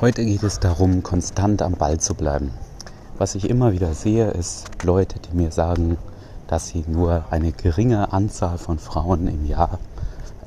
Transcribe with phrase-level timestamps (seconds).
[0.00, 2.52] Heute geht es darum, konstant am Ball zu bleiben.
[3.18, 5.98] Was ich immer wieder sehe, ist Leute, die mir sagen,
[6.46, 9.78] dass sie nur eine geringe Anzahl von Frauen im Jahr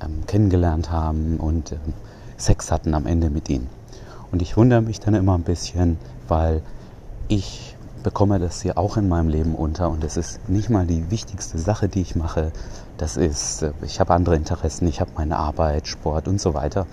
[0.02, 1.94] ähm, kennengelernt haben und ähm,
[2.36, 3.70] Sex hatten am Ende mit ihnen.
[4.32, 6.64] Und ich wundere mich dann immer ein bisschen, weil
[7.28, 11.12] ich bekomme das hier auch in meinem Leben unter und es ist nicht mal die
[11.12, 12.52] wichtigste Sache, die ich mache.
[12.98, 16.88] Das ist, äh, ich habe andere Interessen, ich habe meine Arbeit, Sport und so weiter.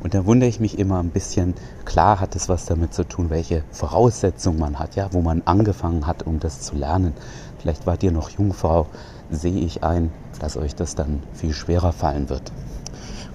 [0.00, 1.54] Und da wundere ich mich immer ein bisschen,
[1.84, 6.06] klar hat es was damit zu tun, welche Voraussetzungen man hat, ja, wo man angefangen
[6.06, 7.14] hat, um das zu lernen.
[7.58, 8.86] Vielleicht wart ihr noch Jungfrau,
[9.30, 12.52] sehe ich ein, dass euch das dann viel schwerer fallen wird.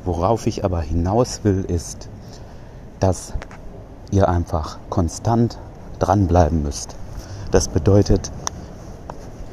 [0.06, 2.10] Worauf ich aber hinaus will, ist,
[3.00, 3.34] dass
[4.12, 5.58] ihr einfach konstant
[6.00, 6.96] dranbleiben müsst.
[7.52, 8.32] Das bedeutet,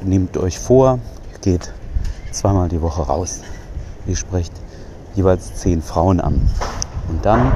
[0.01, 0.99] nehmt euch vor,
[1.41, 1.73] geht
[2.31, 3.41] zweimal die Woche raus.
[4.07, 4.53] Ihr sprecht
[5.15, 6.49] jeweils zehn Frauen an.
[7.11, 7.51] Und dann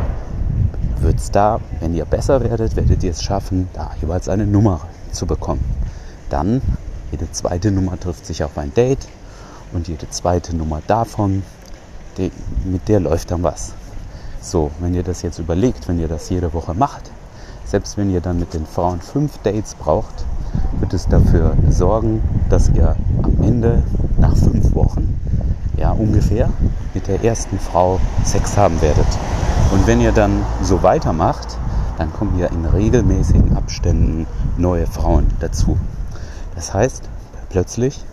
[0.99, 4.81] wird es da, wenn ihr besser werdet, werdet ihr es schaffen, da jeweils eine Nummer
[5.13, 5.63] zu bekommen.
[6.29, 6.61] Dann,
[7.09, 9.07] jede zweite Nummer trifft sich auf ein Date
[9.71, 11.43] und jede zweite Nummer davon,
[12.17, 12.33] die,
[12.65, 13.71] mit der läuft dann was.
[14.41, 17.09] So, wenn ihr das jetzt überlegt, wenn ihr das jede Woche macht,
[17.63, 20.25] selbst wenn ihr dann mit den Frauen fünf Dates braucht,
[20.81, 23.83] wird es dafür sorgen, dass ihr am Ende
[24.17, 25.17] nach fünf Wochen
[25.77, 26.49] ja ungefähr
[26.93, 29.07] mit der ersten Frau Sex haben werdet.
[29.71, 31.57] Und wenn ihr dann so weitermacht,
[31.97, 34.27] dann kommen ja in regelmäßigen Abständen
[34.57, 35.77] neue Frauen dazu.
[36.55, 37.03] Das heißt,
[37.49, 38.03] plötzlich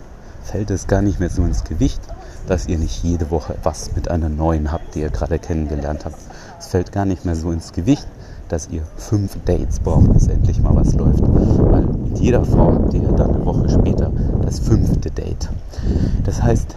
[0.43, 2.01] fällt es gar nicht mehr so ins Gewicht,
[2.47, 6.17] dass ihr nicht jede Woche was mit einer neuen habt, die ihr gerade kennengelernt habt.
[6.59, 8.07] Es fällt gar nicht mehr so ins Gewicht,
[8.49, 11.21] dass ihr fünf Dates braucht, bis endlich mal was läuft.
[11.23, 15.49] Weil mit jeder Frau habt ihr dann eine Woche später das fünfte Date.
[16.25, 16.75] Das heißt,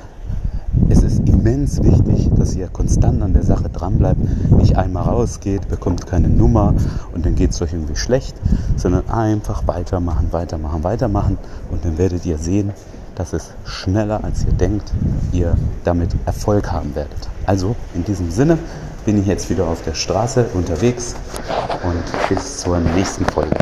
[0.88, 4.20] es ist immens wichtig, dass ihr konstant an der Sache dranbleibt,
[4.58, 6.74] nicht einmal rausgeht, bekommt keine Nummer
[7.14, 8.36] und dann geht es euch irgendwie schlecht,
[8.76, 11.38] sondern einfach weitermachen, weitermachen, weitermachen
[11.70, 12.72] und dann werdet ihr sehen,
[13.14, 14.92] dass es schneller als ihr denkt,
[15.32, 17.28] ihr damit Erfolg haben werdet.
[17.46, 18.58] Also in diesem Sinne
[19.04, 21.14] bin ich jetzt wieder auf der Straße unterwegs
[21.82, 23.56] und bis zur nächsten Folge.